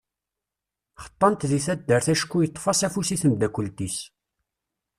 Xeṭṭan-t 1.03 1.41
di 1.49 1.59
taddart 1.65 2.07
acku 2.13 2.37
yeṭṭef-as 2.41 2.81
afus 2.87 3.09
i 3.15 3.17
temdakelt-is. 3.21 3.97